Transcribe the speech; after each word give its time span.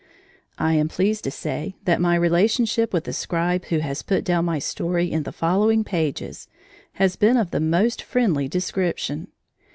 I 0.57 0.73
am 0.73 0.87
pleased 0.87 1.23
to 1.25 1.29
say 1.29 1.75
that 1.85 2.01
my 2.01 2.15
relationship 2.15 2.91
with 2.91 3.03
the 3.03 3.13
scribe 3.13 3.65
who 3.65 3.77
has 3.85 4.01
put 4.01 4.23
down 4.23 4.45
my 4.45 4.57
story 4.57 5.11
in 5.11 5.21
the 5.21 5.31
following 5.31 5.83
pages 5.83 6.47
has 6.93 7.15
been 7.15 7.37
of 7.37 7.51
the 7.51 7.59
most 7.59 8.01
friendly 8.01 8.47
description. 8.47 9.27